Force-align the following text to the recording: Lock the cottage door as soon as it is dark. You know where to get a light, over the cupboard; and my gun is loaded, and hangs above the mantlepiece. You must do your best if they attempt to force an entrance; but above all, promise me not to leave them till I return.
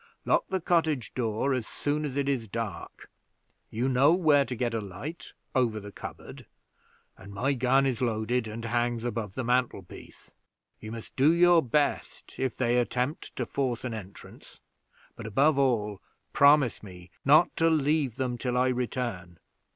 Lock 0.25 0.45
the 0.49 0.59
cottage 0.59 1.13
door 1.13 1.53
as 1.53 1.67
soon 1.67 2.05
as 2.05 2.17
it 2.17 2.27
is 2.27 2.47
dark. 2.47 3.11
You 3.69 3.87
know 3.87 4.13
where 4.15 4.45
to 4.45 4.55
get 4.55 4.73
a 4.73 4.81
light, 4.81 5.33
over 5.53 5.79
the 5.79 5.91
cupboard; 5.91 6.47
and 7.19 7.31
my 7.31 7.53
gun 7.53 7.85
is 7.85 8.01
loaded, 8.01 8.47
and 8.47 8.65
hangs 8.65 9.03
above 9.03 9.35
the 9.35 9.43
mantlepiece. 9.43 10.31
You 10.79 10.91
must 10.91 11.15
do 11.15 11.31
your 11.31 11.61
best 11.61 12.33
if 12.39 12.57
they 12.57 12.79
attempt 12.79 13.35
to 13.35 13.45
force 13.45 13.83
an 13.83 13.93
entrance; 13.93 14.59
but 15.15 15.27
above 15.27 15.59
all, 15.59 16.01
promise 16.33 16.81
me 16.81 17.11
not 17.23 17.55
to 17.57 17.69
leave 17.69 18.15
them 18.15 18.39
till 18.39 18.57
I 18.57 18.69
return. 18.69 19.37